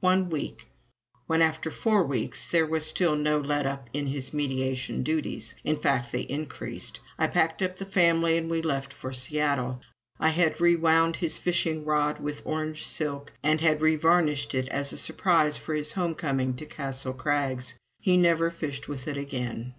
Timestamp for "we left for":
8.50-9.12